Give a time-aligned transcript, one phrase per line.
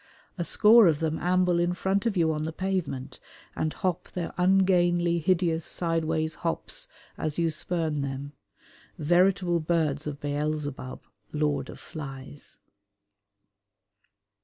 [0.35, 3.19] A score of them amble in front of you on the pavement,
[3.55, 6.87] and hop their ungainly, hideous sideways hops
[7.19, 8.33] as you spurn them,
[8.97, 11.01] veritable birds of Beelzebub,
[11.31, 12.57] Lord of Flies.